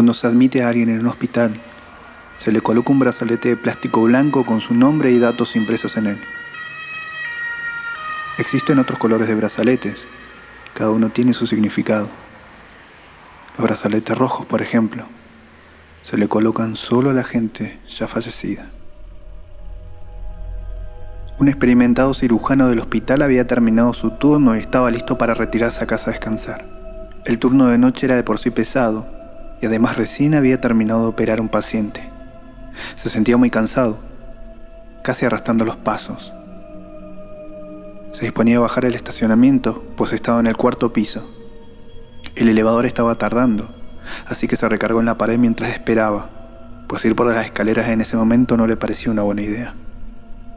Cuando 0.00 0.14
se 0.14 0.26
admite 0.26 0.62
a 0.62 0.70
alguien 0.70 0.88
en 0.88 1.00
un 1.00 1.08
hospital, 1.08 1.60
se 2.38 2.50
le 2.50 2.62
coloca 2.62 2.90
un 2.90 3.00
brazalete 3.00 3.50
de 3.50 3.56
plástico 3.58 4.00
blanco 4.00 4.46
con 4.46 4.62
su 4.62 4.72
nombre 4.72 5.10
y 5.10 5.18
datos 5.18 5.56
impresos 5.56 5.98
en 5.98 6.06
él. 6.06 6.18
Existen 8.38 8.78
otros 8.78 8.98
colores 8.98 9.28
de 9.28 9.34
brazaletes, 9.34 10.08
cada 10.72 10.88
uno 10.88 11.10
tiene 11.10 11.34
su 11.34 11.46
significado. 11.46 12.08
Los 13.58 13.66
brazaletes 13.66 14.16
rojos, 14.16 14.46
por 14.46 14.62
ejemplo, 14.62 15.04
se 16.02 16.16
le 16.16 16.28
colocan 16.28 16.76
solo 16.76 17.10
a 17.10 17.12
la 17.12 17.24
gente 17.24 17.78
ya 17.86 18.08
fallecida. 18.08 18.70
Un 21.38 21.48
experimentado 21.48 22.14
cirujano 22.14 22.70
del 22.70 22.80
hospital 22.80 23.20
había 23.20 23.46
terminado 23.46 23.92
su 23.92 24.12
turno 24.12 24.56
y 24.56 24.60
estaba 24.60 24.90
listo 24.90 25.18
para 25.18 25.34
retirarse 25.34 25.84
a 25.84 25.86
casa 25.86 26.08
a 26.08 26.12
descansar. 26.14 26.64
El 27.26 27.38
turno 27.38 27.66
de 27.66 27.76
noche 27.76 28.06
era 28.06 28.16
de 28.16 28.22
por 28.22 28.38
sí 28.38 28.48
pesado 28.48 29.19
y 29.60 29.66
además 29.66 29.96
recién 29.96 30.34
había 30.34 30.60
terminado 30.60 31.02
de 31.02 31.08
operar 31.08 31.40
un 31.40 31.48
paciente. 31.48 32.08
Se 32.96 33.10
sentía 33.10 33.36
muy 33.36 33.50
cansado, 33.50 33.98
casi 35.02 35.26
arrastrando 35.26 35.64
los 35.64 35.76
pasos. 35.76 36.32
Se 38.12 38.24
disponía 38.24 38.56
a 38.56 38.60
bajar 38.60 38.84
el 38.84 38.94
estacionamiento, 38.94 39.84
pues 39.96 40.12
estaba 40.12 40.40
en 40.40 40.46
el 40.46 40.56
cuarto 40.56 40.92
piso. 40.92 41.28
El 42.34 42.48
elevador 42.48 42.86
estaba 42.86 43.14
tardando, 43.16 43.68
así 44.26 44.48
que 44.48 44.56
se 44.56 44.68
recargó 44.68 45.00
en 45.00 45.06
la 45.06 45.18
pared 45.18 45.38
mientras 45.38 45.70
esperaba, 45.70 46.30
pues 46.88 47.04
ir 47.04 47.14
por 47.14 47.26
las 47.26 47.44
escaleras 47.44 47.88
en 47.88 48.00
ese 48.00 48.16
momento 48.16 48.56
no 48.56 48.66
le 48.66 48.76
parecía 48.76 49.12
una 49.12 49.22
buena 49.22 49.42
idea. 49.42 49.74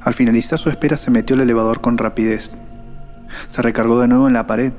Al 0.00 0.14
finalizar 0.14 0.58
su 0.58 0.70
espera 0.70 0.96
se 0.96 1.10
metió 1.10 1.34
el 1.34 1.42
elevador 1.42 1.80
con 1.80 1.98
rapidez. 1.98 2.56
Se 3.48 3.62
recargó 3.62 4.00
de 4.00 4.08
nuevo 4.08 4.26
en 4.26 4.34
la 4.34 4.46
pared, 4.46 4.72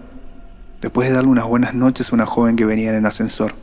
después 0.81 1.07
de 1.07 1.15
darle 1.15 1.29
unas 1.29 1.45
buenas 1.45 1.73
noches 1.73 2.11
a 2.11 2.15
una 2.15 2.25
joven 2.25 2.55
que 2.55 2.65
venía 2.65 2.89
en 2.89 2.95
el 2.95 3.05
ascensor. 3.05 3.53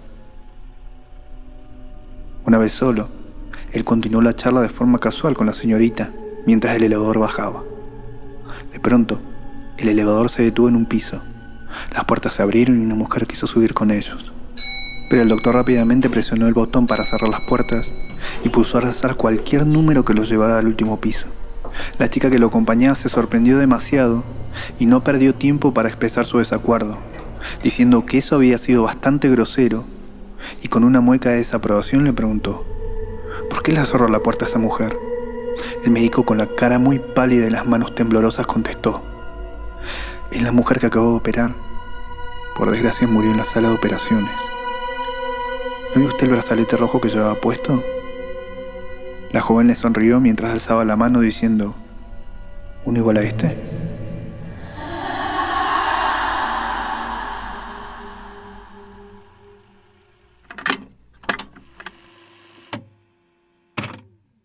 Una 2.47 2.59
vez 2.59 2.73
solo, 2.73 3.09
él 3.73 3.84
continuó 3.84 4.20
la 4.20 4.34
charla 4.34 4.61
de 4.61 4.69
forma 4.69 4.98
casual 4.98 5.34
con 5.34 5.47
la 5.47 5.55
señorita 5.55 6.12
mientras 6.47 6.77
el 6.77 6.83
elevador 6.83 7.19
bajaba. 7.19 7.64
De 8.70 8.78
pronto, 8.78 9.19
el 9.78 9.89
elevador 9.89 10.28
se 10.28 10.42
detuvo 10.42 10.69
en 10.69 10.77
un 10.77 10.84
piso. 10.84 11.23
Las 11.95 12.05
puertas 12.05 12.34
se 12.34 12.42
abrieron 12.42 12.78
y 12.78 12.84
una 12.84 12.97
mujer 12.97 13.27
quiso 13.27 13.47
subir 13.47 13.73
con 13.73 13.91
ellos. 13.91 14.31
Pero 15.09 15.23
el 15.23 15.28
doctor 15.28 15.55
rápidamente 15.55 16.11
presionó 16.11 16.47
el 16.47 16.53
botón 16.53 16.86
para 16.86 17.06
cerrar 17.06 17.31
las 17.31 17.41
puertas 17.48 17.91
y 18.45 18.51
puso 18.51 18.77
a 18.77 18.83
rezar 18.83 19.17
cualquier 19.17 19.67
número 19.67 20.05
que 20.05 20.12
los 20.12 20.29
llevara 20.29 20.58
al 20.58 20.67
último 20.67 21.01
piso. 21.01 21.27
La 21.98 22.08
chica 22.08 22.31
que 22.31 22.39
lo 22.39 22.48
acompañaba 22.48 22.95
se 22.95 23.08
sorprendió 23.08 23.56
demasiado 23.56 24.23
y 24.79 24.84
no 24.84 25.03
perdió 25.03 25.34
tiempo 25.34 25.73
para 25.73 25.89
expresar 25.89 26.27
su 26.27 26.39
desacuerdo, 26.39 26.98
diciendo 27.62 28.05
que 28.05 28.19
eso 28.19 28.36
había 28.36 28.58
sido 28.58 28.83
bastante 28.83 29.31
grosero 29.31 29.86
y 30.62 30.69
con 30.69 30.84
una 30.84 31.00
mueca 31.00 31.31
de 31.31 31.37
desaprobación 31.37 32.05
le 32.05 32.12
preguntó, 32.12 32.64
¿por 33.50 33.62
qué 33.62 33.73
le 33.73 33.84
cerró 33.84 34.09
la 34.09 34.20
puerta 34.20 34.45
a 34.45 34.48
esa 34.48 34.59
mujer? 34.59 34.97
El 35.84 35.91
médico 35.91 36.25
con 36.25 36.39
la 36.39 36.47
cara 36.47 36.78
muy 36.78 36.98
pálida 36.98 37.47
y 37.47 37.51
las 37.51 37.67
manos 37.67 37.95
temblorosas 37.95 38.47
contestó, 38.47 39.03
es 40.31 40.42
la 40.42 40.53
mujer 40.53 40.81
que 40.81 40.86
acabó 40.86 41.11
de 41.11 41.17
operar. 41.17 41.55
Por 42.56 42.70
desgracia 42.70 43.06
murió 43.06 43.31
en 43.31 43.36
la 43.36 43.45
sala 43.45 43.69
de 43.69 43.75
operaciones. 43.75 44.33
¿No 45.95 46.01
vio 46.01 46.09
usted 46.09 46.25
el 46.25 46.33
brazalete 46.33 46.77
rojo 46.77 47.01
que 47.01 47.08
llevaba 47.08 47.36
puesto? 47.36 47.83
La 49.31 49.41
joven 49.41 49.69
le 49.69 49.75
sonrió 49.75 50.20
mientras 50.20 50.51
alzaba 50.51 50.84
la 50.84 50.97
mano 50.97 51.20
diciendo, 51.20 51.75
¿uno 52.84 52.98
igual 52.98 53.17
a 53.19 53.23
este? 53.23 53.57